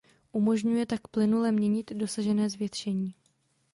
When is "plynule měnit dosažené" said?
1.07-2.49